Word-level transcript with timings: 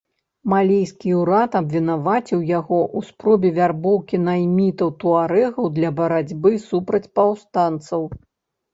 Малійскі 0.51 1.11
ўрад 1.17 1.57
абвінаваціў 1.59 2.41
яго 2.53 2.79
ў 2.97 3.11
спробе 3.11 3.53
вярбоўкі 3.59 4.23
наймітаў-туарэгаў 4.25 5.73
для 5.79 5.89
барацьбы 6.03 6.49
супраць 6.69 7.07
паўстанцаў. 7.17 8.01